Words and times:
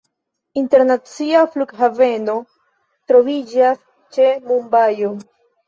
Internacia 0.61 1.43
flughaveno 1.57 2.35
troviĝas 3.13 3.87
ĉe 4.19 4.29
Mumbajo. 4.51 5.15